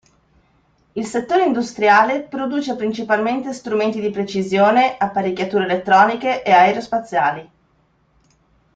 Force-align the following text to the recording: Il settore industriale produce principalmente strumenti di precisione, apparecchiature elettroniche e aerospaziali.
Il 0.93 1.05
settore 1.05 1.43
industriale 1.45 2.23
produce 2.23 2.75
principalmente 2.75 3.53
strumenti 3.53 4.01
di 4.01 4.09
precisione, 4.09 4.97
apparecchiature 4.97 5.65
elettroniche 5.65 6.41
e 6.41 6.51
aerospaziali. 6.51 7.49